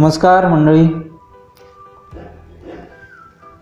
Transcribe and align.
नमस्कार 0.00 0.48
मंडळी. 0.48 0.86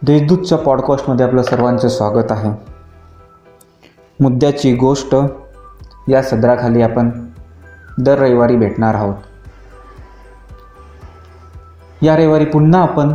देशदूतच्या 0.03 0.59
पॉडकास्टमध्ये 0.59 1.27
आपलं 1.27 1.43
सर्वांचं 1.43 1.89
स्वागत 1.89 2.33
आहे. 2.33 2.51
मुद्द्याची 4.21 4.75
गोष्ट 4.75 5.17
या 6.09 6.23
सदराखाली 6.23 6.83
आपण 6.83 7.27
दर 7.99 8.19
रविवारी 8.19 8.57
भेटणार 8.57 8.95
आहोत. 8.95 9.15
या 12.03 12.17
रविवारी 12.17 12.45
पुन्हा 12.45 12.83
आपण 12.83 13.15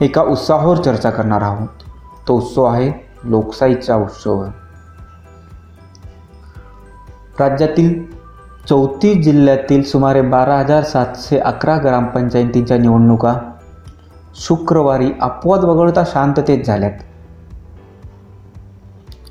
एका 0.00 0.22
उत्साहावर 0.22 0.76
चर्चा 0.76 1.10
करणार 1.10 1.42
आहोत. 1.42 1.68
तो 2.28 2.34
उत्सव 2.34 2.64
आहे 2.64 2.92
लोकशाहीचा 3.24 3.96
उत्सव. 3.96 4.44
राज्यातील 7.40 8.07
चौतीस 8.68 9.24
जिल्ह्यातील 9.24 9.82
सुमारे 9.82 10.20
बारा 10.20 10.58
हजार 10.58 10.82
सातशे 10.84 11.38
अकरा 11.38 11.76
ग्रामपंचायतींच्या 11.76 12.78
निवडणुका 12.78 13.34
शुक्रवारी 14.34 15.10
अपवाद 15.20 15.64
वगळता 15.64 16.02
शांततेत 16.04 16.64
झाल्यात. 16.64 16.92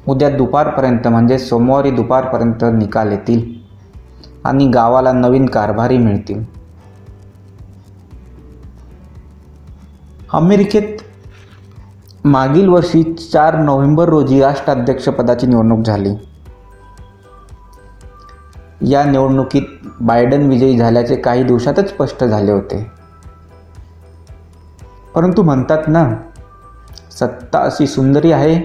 उद्या 0.08 0.30
दुपारपर्यंत 0.30 1.08
म्हणजे 1.08 1.39
सोमवारी 1.39 1.91
दुपारपर्यंत 1.91 2.66
निकाल 2.73 3.11
येतील 3.11 3.53
आणि 4.45 4.67
गावाला 4.67 5.11
नवीन 5.11 5.45
कारभारी 5.45 5.97
मिळतील. 5.97 6.44
अमेरिकेत 10.33 10.97
मागील 12.23 12.67
वर्षी 12.67 13.03
चार 13.13 13.58
नोव्हेंबर 13.58 14.09
रोजी 14.09 14.41
राष्ट्राध्यक्षपदाची 14.41 15.47
निवडणूक 15.47 15.85
झाली. 15.85 16.16
या 18.81 19.04
निवडणुकीत 19.04 19.88
बायडन 20.02 20.48
विजयी 20.48 20.77
झाल्याचे 20.77 21.16
काही 21.16 21.44
दिवसातच 21.44 21.90
स्पष्ट 21.90 22.23
झाले 22.23 22.52
होते. 22.52 22.91
परंतु 25.16 25.44
म्हणतात 25.44 25.84
ना 25.88 26.09
सत्ता 27.11 27.59
अशी 27.59 27.88
सुंदरी 27.88 28.31
आहे 28.31 28.59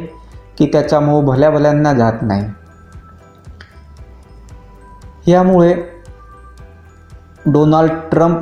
की 0.59 0.67
त्याचा 0.67 1.01
मोह 1.01 1.25
भल्या 1.25 1.51
भल्यांना 1.51 1.93
जात 1.93 2.13
नाही. 2.23 2.51
यामुळे 5.33 5.75
डोनाल्ड 7.47 7.93
ट्रम्प 8.11 8.39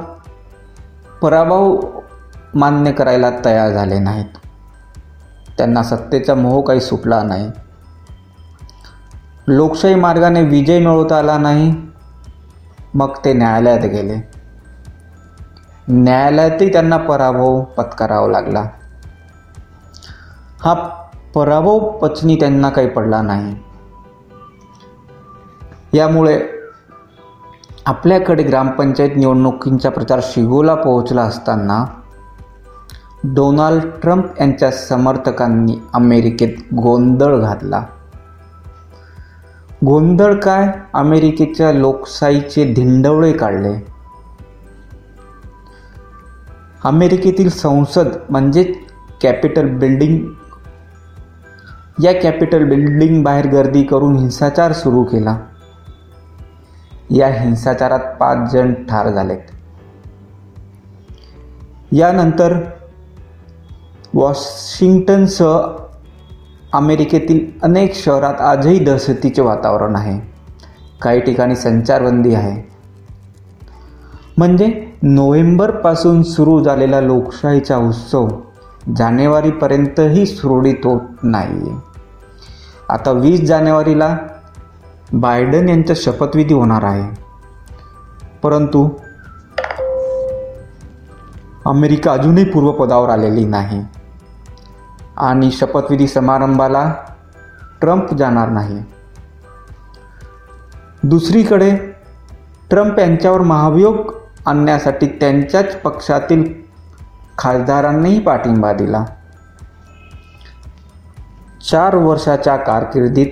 पराभव 1.23 1.81
मान्य 2.55 2.93
करायला 2.93 3.31
तयार 3.45 3.71
झाले 3.71 3.99
नाहीत. 3.99 4.39
त्यांना 5.59 5.83
सत्तेचा 5.83 6.35
मोह 6.35 6.65
काही 6.65 6.81
सुटला 6.81 7.23
नाही. 7.23 7.51
लोकशाही 9.49 9.95
मार्गाने 9.95 10.43
विजय 10.43 10.79
मिळवता 10.79 11.19
आला 11.19 11.39
नाही. 11.39 11.75
मग 12.95 13.13
ते 13.25 13.33
न्यायालयात 13.33 13.79
गेले. 13.79 14.31
न्यायालयातही 15.89 16.73
त्यांना 16.73 16.97
पराभव 16.97 17.63
पत्करावा 17.63 18.29
लागला. 18.29 18.69
हा 20.61 20.75
पराभव 21.35 21.79
पचनी 21.79 22.37
त्यांना 22.37 22.71
काही 22.71 22.89
पडला 22.89 23.23
नाही. 23.23 23.57
यामुळे 25.95 26.43
आपल्याकडे 27.87 28.43
ग्रामपंचायत 28.43 29.11
निवडणुकींचा 29.17 29.91
प्रचार 29.91 30.21
शिगोला 30.23 30.75
पोहोचला 30.75 31.23
असताना 31.23 31.85
डोनाल्ड 33.25 33.83
ट्रम्प 34.03 34.25
यांच्या 34.41 34.71
समर्थकांनी 34.71 35.79
अमेरिकेत 35.93 36.75
गोंधळ 36.75 37.37
घातला. 37.37 37.83
गोंधळ 39.87 40.35
काय? 40.35 40.73
अमेरिकेच्या 40.95 41.73
लोकशाहीचे 41.73 42.75
धिंडवळे 42.75 43.33
काढले. 43.33 43.87
अमेरिकेतील 46.85 47.49
संसद 47.49 48.09
म्हणजे 48.31 48.75
कॅपिटल 49.23 49.69
बिल्डिंग. 49.69 50.27
या 52.05 52.21
कॅपिटल 52.23 52.69
बिल्डिंग 52.69 53.25
बाहेर 53.25 53.47
गर्दी 53.47 53.83
करून 53.83 54.17
हिंसाचार 54.17 54.73
सुरू 54.73 55.05
केला. 55.05 55.39
या 57.11 57.29
हिंसाचारात 57.29 57.99
पाच 57.99 58.53
जण 58.53 58.75
ठार 58.75 59.09
झालेत. 59.09 59.39
यानंतर 61.93 62.59
वॉशिंग्टनसह 64.15 65.69
अमेरिकेतील 66.73 67.51
अनेक 67.63 67.95
शहरात 67.95 68.41
आजही 68.41 68.79
दहशतीचे 68.79 69.43
वातावरण 69.43 69.97
आहे. 69.97 70.21
काही 71.03 71.21
ठिकाणी 71.21 71.57
संचारबंदी 71.57 72.35
आहे. 72.35 72.71
म्हणजे 74.39 74.93
नोव्हेंबरपासून 75.03 76.23
सुरू 76.23 76.65
झालेला 76.65 77.01
लोकशाहीचा 77.01 77.77
उत्सव 77.77 78.29
जानेवारीपर्यंतही 78.97 80.27
सुरळीत 80.27 80.87
होत 80.87 81.01
नाही 81.23 81.71
आहे 81.71 81.77
आता 82.89 83.11
वीस 83.11 83.41
जानेवारीला 83.41 84.17
बायडन 85.13 85.69
यांचा 85.69 85.95
शपथविधी 85.97 86.55
होणार 86.55 86.83
आहे. 86.83 87.23
परंतु 88.43 88.89
अमेरिका 91.67 92.13
अजूनही 92.13 92.45
पूर्वपदावर 92.45 93.09
आलेली 93.09 93.45
नाही. 93.45 93.83
आणि 95.21 95.51
शपथविधी 95.51 96.07
समारंभाला 96.07 96.95
ट्रम्प 97.81 98.15
जाणार 98.15 98.49
नाही. 98.49 98.83
दुसरीकडे 101.03 101.77
ट्रम्प 102.71 102.99
यांच्यावर 102.99 103.41
महाभियोग 103.41 104.13
आणण्यासाठी 104.47 105.07
त्यांच्याच 105.07 105.77
पक्षातील 105.77 106.55
खासदारांनीही 107.39 108.21
पाठिंबा 108.21 108.73
दिला. 108.73 109.05
चार 111.71 111.97
वर्षाच्या 111.97 112.57
कारकिर्दीत 112.57 113.27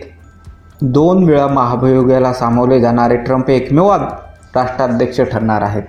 दोन 0.83 1.25
वेळा 1.25 1.47
महाभियोगाला 1.47 2.33
सामोरे 2.33 2.81
जाणारे 2.81 3.17
ट्रम्प 3.17 3.51
एकमेव 3.51 3.93
राष्ट्राध्यक्ष 3.93 5.21
ठरणार 5.21 5.63
आहेत. 5.63 5.83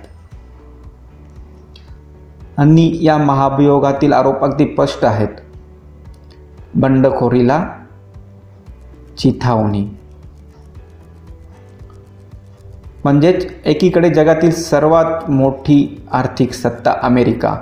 आणि 2.58 2.98
या 3.00 3.18
महाभियोगातील 3.18 4.12
आरोप 4.12 4.44
अगदी 4.44 4.64
स्पष्ट 4.64 5.04
आहेत. 5.04 5.28
बंडखोरीला 6.74 7.68
चिथावणी. 9.18 9.88
म्हणजेच 13.04 13.52
एकीकडे 13.64 14.10
जगातील 14.10 14.50
सर्वात 14.50 15.30
मोठी 15.30 16.06
आर्थिक 16.12 16.52
सत्ता 16.52 16.94
अमेरिका 17.02 17.56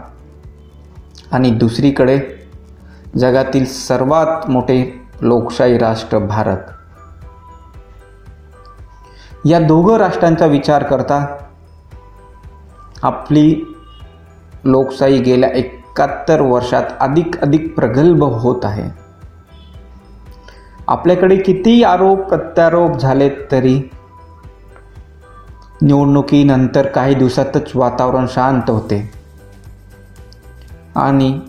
आणि 1.33 1.51
दुसरीकडे 1.51 2.21
जगातील 3.19 3.65
सर्वात 3.65 4.51
मोठे 4.51 5.01
लोकशाही 5.21 5.79
राष्ट्र 5.79 6.19
भारत. 6.19 6.59
या 9.45 9.59
दोघं 9.61 9.97
राष्ट्रांचा 9.97 10.47
विचार 10.47 10.83
करता 10.83 11.37
आपली 13.03 13.75
लोकशाही 14.65 15.19
गेल्या 15.19 15.51
एक 15.51 15.78
एकाहत्तर 15.99 16.41
वर्षात 16.41 16.83
अधिक 17.01 17.41
अधिक 17.41 17.75
प्रगल्भ 17.77 18.23
होत 18.23 18.65
आहे. 18.65 18.91
आपल्याकडे 20.89 21.37
किती 21.37 21.83
आरोप 21.83 22.21
प्रत्यारोप 22.21 22.99
झाले 22.99 23.31
तरी? 23.53 23.91
निवडणुकीनंतर 25.83 26.87
काही 26.87 27.15
दिवसातच 27.15 27.71
वातावरण 27.75 28.27
शांत 28.29 28.71
होते. 28.71 29.11
आणि 30.97 31.41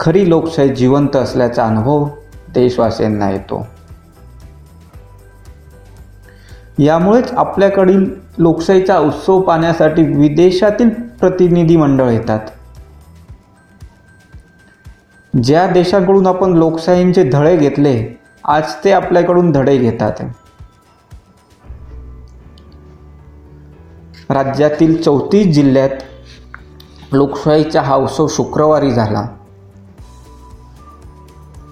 खरी 0.00 0.28
लोकशाही 0.28 0.68
जिवंत 0.68 1.16
असल्याचा 1.16 1.66
अनुभव 1.66 2.08
देशवासियांना 2.54 3.30
येतो. 3.30 3.66
यामुळेच 6.78 7.32
आपल्याकडील 7.32 8.14
लोकशाहीचा 8.38 8.98
उत्सव 8.98 9.40
पाहण्यासाठी 9.40 10.02
विदेशातील 10.02 10.88
प्रतिनिधी 10.90 11.76
मंडळ 11.76 12.10
येतात. 12.10 12.40
ज्या 15.42 15.66
देशाकडून 15.66 16.26
आपण 16.26 16.52
लोकशाहींचे 16.52 17.30
धडे 17.30 17.56
घेतले 17.56 18.20
आज 18.44 18.62
ते 18.84 18.92
आपल्याकडून 18.92 19.52
धडे 19.52 19.78
घेतात. 19.78 20.12
राज्यातील 24.30 25.02
चौतीस 25.02 25.46
जिल्ह्यात 25.46 25.88
लोकशाहीचा 27.12 27.80
हा 27.80 27.94
उत्सव 27.94 28.26
शुक्रवारी 28.26 28.90
झाला. 28.90 29.26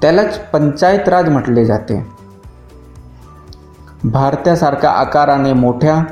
त्यालाच 0.03 0.39
पंचायत 0.39 1.09
राज 1.09 1.29
म्हटले 1.29 1.65
जाते. 1.65 2.07
भारतासारख्या 4.05 4.91
आकाराने 4.91 5.53
मोठ्या 5.53 6.05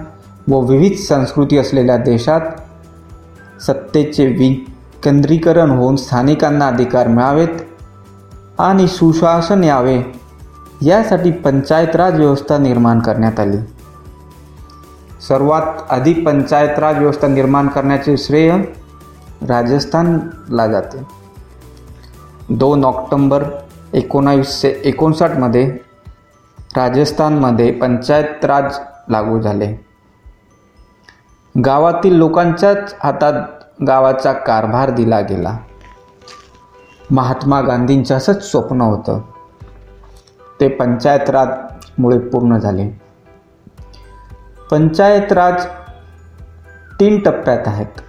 व 0.48 0.60
विविध 0.60 0.92
संस्कृती 0.92 1.58
असलेल्या 1.58 1.96
देशात 1.96 2.40
सत्तेचे 3.62 4.26
केंद्रीकरण 5.02 5.70
होऊन 5.70 5.96
स्थानिकांना 5.96 6.66
अधिकार 6.66 7.08
मिळावेत 7.08 8.60
आणि 8.60 8.88
सुशासन 8.88 9.64
यावे 9.64 10.02
यासाठी 10.82 11.30
पंचायत 11.30 11.96
राज 11.96 12.16
व्यवस्था 12.16 12.58
निर्माण 12.58 13.00
करण्यात 13.00 13.40
आली. 13.40 13.56
सर्वात 15.28 15.62
आधी 15.90 16.12
पंचायत 16.12 16.78
राज 16.78 16.98
व्यवस्था 16.98 17.28
निर्माण 17.28 17.68
करण्याचे 17.68 18.16
श्रेय 18.16 18.52
राजस्थानला 19.48 20.66
जाते. 20.66 21.06
दोन 22.50 22.84
ऑक्टोंबर 22.84 23.44
एकोणावीसशे 23.92 24.80
एकोणसाठमध्ये 24.84 25.78
राजस्थानमध्ये 26.76 27.72
पंचायत 27.72 28.44
राज 28.44 28.78
लागू 29.08 29.40
झाले. 29.40 29.86
गावातील 31.54 32.14
लोकांच्याच 32.14 32.94
हातात 33.02 33.61
गावाचा 33.86 34.32
कारभार 34.32 34.90
दिला 34.90 35.20
गेला. 35.20 35.58
महात्मा 37.10 37.60
गांधींचं 37.60 38.16
असंच 38.16 38.50
स्वप्न 38.50 38.80
होतं. 38.80 39.20
ते 40.60 40.68
पंचायत 40.68 41.30
राजमुळे 41.30 42.18
पूर्ण 42.18 42.58
झाले. 42.58 43.00
पंचायत 44.70 45.32
राज 45.32 45.66
तीन 47.00 47.18
टप्प्यात 47.18 47.58
आहेत. 47.66 48.00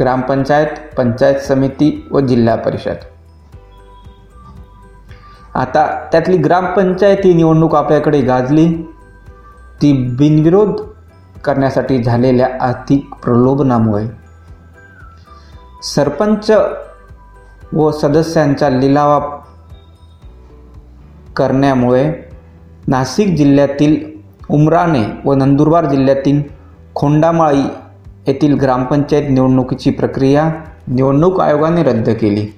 ग्रामपंचायत 0.00 0.66
पंचायत 0.96 1.36
समिती 1.36 2.08
व 2.10 2.20
जिल्हा 2.20 2.54
परिषद. 2.54 2.96
आता 5.54 6.08
त्यातली 6.12 6.36
ग्रामपंचायत 6.36 7.18
ही 7.24 7.34
निवडणूक 7.34 7.74
आपल्याकडे 7.74 8.20
गाजली. 8.20 8.74
ती 9.82 9.92
बिनविरोध 10.18 10.80
करण्यासाठी 11.44 12.02
झालेल्या 12.02 12.48
आर्थिक 12.60 13.10
प्रलोभनामुळे. 13.24 14.21
सरपंच 15.82 16.50
व 17.72 17.90
सदस्यांचा 17.90 18.68
लिलावा 18.68 19.18
करण्यामुळे 21.36 22.14
नाशिक 22.88 23.36
जिल्ह्यातील 23.36 24.20
उमराणे 24.50 25.04
व 25.24 25.34
नंदुरबार 25.34 25.84
जिल्ह्यातील 25.84 26.42
खोंडामाळी 26.94 27.62
येथील 28.26 28.54
ग्रामपंचायत 28.54 29.30
निवडणुकीची 29.30 29.90
प्रक्रिया 29.90 30.52
निवडणूक 30.88 31.40
आयोगाने 31.40 31.82
रद्द 31.82 32.10
केली. 32.10 32.48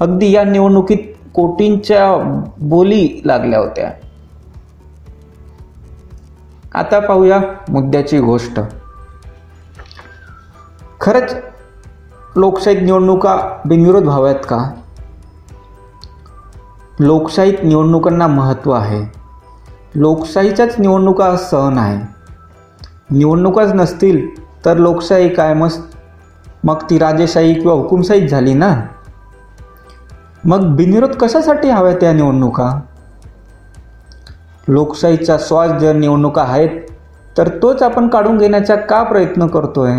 अगदी 0.00 0.30
या 0.30 0.44
निवडणुकीत 0.44 0.98
कोटींच्या 1.34 2.22
बोली 2.58 3.22
लागल्या 3.24 3.58
होत्या. 3.58 3.90
आता 6.74 6.98
पाहूया 6.98 7.40
मुद्द्याची 7.68 8.18
गोष्ट. 8.18 8.60
खरंच 11.00 11.36
लोकशाहीत 12.36 12.82
निवडणुका 12.82 13.36
बिनविरोध 13.66 14.04
व्हाव्यात 14.04 14.34
का? 14.34 14.74
लोकशाहीत 17.00 17.54
निवडणुकांना 17.62 18.26
महत्त्व 18.26 18.72
आहे. 18.72 19.12
लोकशाहीच्याच 19.94 20.80
निवडणुका 20.80 21.36
सहन 21.36 21.78
आहे. 21.78 21.98
निवडणुकाच 23.10 23.72
नसतील 23.72 24.26
तर 24.64 24.76
लोकशाही 24.76 25.28
काय 25.28 25.54
मग 25.54 25.68
मग 26.64 26.74
ती 26.90 26.98
राजेशाही 26.98 27.54
किंवा 27.54 27.72
हुकुमशाहीच 27.72 28.30
झाली 28.30 28.54
ना? 28.54 28.76
मग 30.44 30.64
बिनविरोध 30.76 31.10
कशासाठी 31.10 31.70
हव्या 31.70 31.94
त्या 31.94 32.12
निवडणुका? 32.12 32.80
लोकशाहीचा 34.68 35.36
श्वास 35.40 35.70
जर 35.70 35.92
निवडणुका 35.92 36.42
आहेत 36.42 36.70
तर 37.38 37.48
तोच 37.48 37.82
आपण 37.82 38.08
काढून 38.08 38.38
घेण्याचा 38.38 38.74
का 38.74 39.02
प्रयत्न 39.02 39.46
करतोय? 39.46 39.92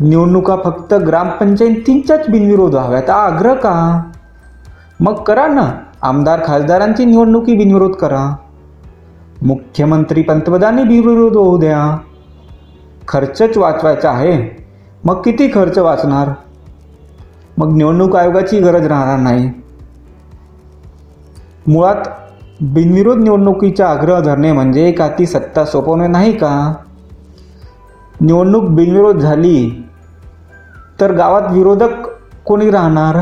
निवडणुका 0.00 0.56
फक्त 0.64 0.94
ग्रामपंचायतींच्याच 0.94 2.28
बिनविरोध 2.28 2.74
व्हाव्यात. 2.74 3.10
आग्रह 3.10 3.54
का? 3.54 4.02
मग 5.00 5.14
करा 5.14 5.46
ना. 5.46 5.72
आमदार 6.02 6.40
खासदारांची 6.44 7.04
निवडणुकी 7.04 7.54
बिनविरोध 7.54 7.92
करा. 7.92 8.36
मुख्यमंत्री 9.42 10.22
पंतप्रधानी 10.22 10.82
बिनविरोध 10.82 11.36
होऊ 11.36 11.58
द्या. 11.58 11.98
खर्चच 13.08 13.58
वाचवायचा 13.58 14.10
आहे. 14.10 14.66
मग 15.04 15.22
किती 15.24 15.48
खर्च 15.48 15.78
वाचणार? 15.78 16.28
मग 17.58 17.76
निवडणूक 17.76 18.16
आयोगाची 18.16 18.60
गरज 18.60 18.86
राहणार 18.86 19.18
नाही. 19.18 19.50
मुळात 21.66 22.08
बिनविरोध 22.60 23.16
निवडणुकीचा 23.16 23.88
आग्रह 23.88 24.20
धरणे 24.20 24.52
म्हणजे 24.52 24.88
एक 24.88 25.02
ती 25.02 25.26
सत्ता 25.26 25.64
सोपवणे 25.64 26.06
नाही 26.06 26.32
का? 26.32 26.74
निवडणूक 28.24 28.64
बिनविरोध 28.64 29.18
झाली 29.18 29.88
तर 31.00 31.12
गावात 31.12 31.42
विरोधक 31.50 31.88
कोणी 32.44 32.70
राहणार? 32.70 33.16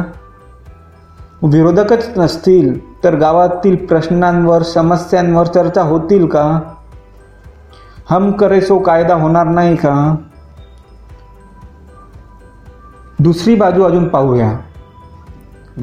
विरोधकच 1.42 2.10
नसतील 2.16 2.94
तर 3.04 3.14
गावातील 3.16 3.76
प्रश्नांवर 3.86 4.62
समस्यांवर 4.62 5.46
चर्चा 5.46 5.82
होतील 5.82 6.26
का? 6.26 6.60
हम 8.10 8.30
करे 8.30 8.60
सो 8.60 8.78
कायदा 8.78 9.14
होणार 9.14 9.46
नाही 9.46 9.76
का? 9.76 10.14
दुसरी 13.18 13.54
बाजू 13.54 13.82
अजून 13.82 14.08
पाहूया. 14.08 14.52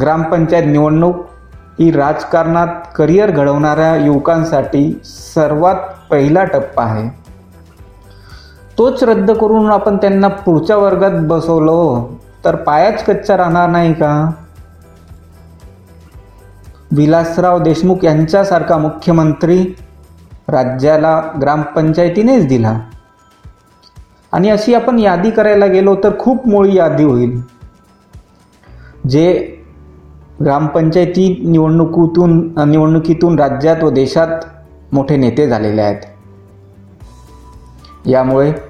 ग्रामपंचायत 0.02 0.64
निवडणूक 0.66 1.16
ही 1.80 1.92
राजकारणात 1.92 2.68
करिअर 2.96 3.32
घडवणाऱ्या 3.32 3.96
युवकांसाठी 3.96 5.02
सर्वात 5.04 5.76
पहिला 6.12 6.44
टप्पा 6.44 6.84
आहे. 6.84 7.19
तोच 8.80 9.04
रद्द 9.04 9.32
करून 9.32 9.72
आपण 9.72 9.98
त्यांना 9.98 10.28
पुढच्या 10.28 10.78
वर्गात 10.78 11.12
बसवलो 11.12 11.72
हो. 11.72 12.20
तर 12.46 12.56
पायाच 12.56 13.06
कच्चा 13.06 13.38
राहणार 13.38 13.70
नाही 13.70 13.94
का? 13.94 14.32
विलासराव 16.92 17.60
देशमुख 17.60 17.98
यांच्यासारखा 18.04 18.78
मुख्यमंत्री 18.78 19.76
राज्याला 20.48 21.24
ग्रामपंचायतीनेच 21.42 22.48
दिला. 22.48 22.80
आणि 24.32 24.50
अशी 24.50 24.74
आपण 24.74 25.00
यादी 25.00 25.32
करायला 25.32 25.66
गेलो 25.66 25.96
तर 25.96 26.20
खूप 26.20 26.48
मोठी 26.48 26.78
यादी 26.78 27.04
होईल. 27.04 27.42
जे 29.10 29.58
ग्रामपंचायती 30.44 31.44
निवडणुकीतून 31.46 32.54
निवडणुकीतून 32.68 33.40
राज्यात 33.40 33.84
व 33.84 33.90
देशात 33.90 34.28
मोठे 34.92 35.18
नेते 35.18 35.48
झालेले 35.48 35.82
आहेत. 35.82 36.02
यामुळे 38.06 38.69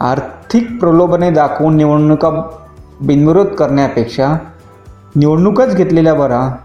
आर्थिक 0.00 0.80
प्रलोभने 0.80 1.30
दाखवून 1.30 1.76
निवडणुका 1.76 2.30
बिनविरोध 3.00 3.46
करण्यापेक्षा 3.46 4.34
निवडणूकच 5.16 5.74
घेतलेल्या 5.74 6.14
बरा. 6.14 6.56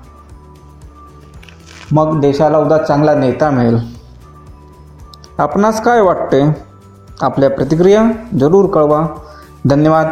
मग 1.91 2.19
देशाला 2.19 2.57
उद्या 2.57 2.77
चांगला 2.77 3.15
नेता 3.15 3.49
मिळेल. 3.49 3.77
आपणास 5.37 5.83
काय 5.83 6.01
वाटते? 6.01 6.55
आपल्या 7.21 7.49
प्रतिक्रिया 7.49 8.03
जरूर 8.39 8.65
कळवा. 8.65 9.07
धन्यवाद. 9.65 10.07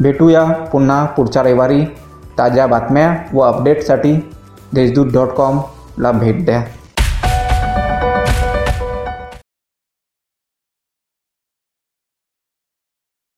भेटूया 0.00 0.44
पुन्हा 0.44 1.04
पुढच्या 1.04 1.42
रविवारी. 1.42 1.84
ताज्या 2.38 2.66
बातम्या 2.66 3.16
व 3.34 3.40
अपडेटसाठी 3.40 4.32
देशदूत 4.74 5.06
डॉट 5.12 5.28
कॉमला 5.28 6.12
भेट 6.12 6.44
द्या. 6.44 6.64